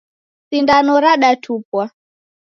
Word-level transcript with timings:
Sindano 0.49 0.93
radatupwa 1.03 1.83